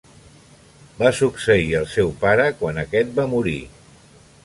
Va 1.01 1.11
succeir 1.19 1.69
el 1.81 1.87
seu 1.93 2.11
pare 2.25 2.51
quan 2.63 2.83
aquest 2.87 3.17
va 3.21 3.31
morir. 3.37 3.59